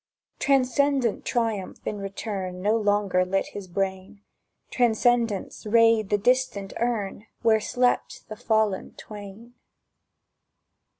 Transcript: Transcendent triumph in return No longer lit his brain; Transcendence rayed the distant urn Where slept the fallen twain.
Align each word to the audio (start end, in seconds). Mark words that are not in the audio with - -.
Transcendent 0.39 1.25
triumph 1.25 1.85
in 1.85 1.99
return 1.99 2.59
No 2.59 2.75
longer 2.75 3.23
lit 3.23 3.49
his 3.49 3.67
brain; 3.67 4.23
Transcendence 4.71 5.63
rayed 5.67 6.09
the 6.09 6.17
distant 6.17 6.73
urn 6.77 7.27
Where 7.43 7.59
slept 7.59 8.27
the 8.27 8.35
fallen 8.35 8.95
twain. 8.95 9.53